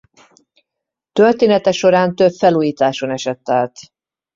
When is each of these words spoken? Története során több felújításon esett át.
Története 1.11 1.71
során 1.71 2.15
több 2.15 2.31
felújításon 2.31 3.09
esett 3.09 3.49
át. 3.49 3.73